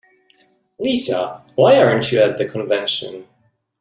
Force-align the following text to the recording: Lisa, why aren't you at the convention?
Lisa, 0.79 1.43
why 1.53 1.77
aren't 1.79 2.11
you 2.11 2.19
at 2.21 2.39
the 2.39 2.45
convention? 2.47 3.27